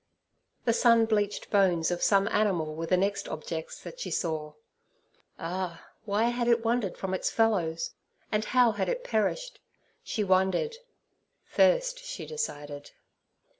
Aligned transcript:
The 0.65 0.73
sun 0.73 1.05
bleached 1.05 1.51
bones 1.51 1.91
of 1.91 2.01
some 2.01 2.27
animal 2.29 2.73
were 2.73 2.87
the 2.87 2.97
next 2.97 3.27
objects 3.29 3.79
that 3.83 3.99
she 3.99 4.09
saw. 4.09 4.53
Ah! 5.37 5.85
why 6.05 6.23
had 6.23 6.47
it 6.47 6.65
wandered 6.65 6.97
from 6.97 7.13
its 7.13 7.29
fellows, 7.29 7.93
and 8.31 8.43
how 8.45 8.71
had 8.71 8.89
it 8.89 9.03
perished? 9.03 9.59
she 10.03 10.23
wondered. 10.23 10.75
Thirst, 11.45 11.99
she 12.03 12.25
decided. 12.25 12.89